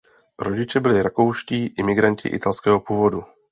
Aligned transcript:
Rodiče 0.39 0.79
byli 0.79 1.01
rakouští 1.03 1.65
imigranti 1.65 2.29
italského 2.29 2.79
původu. 2.79 3.23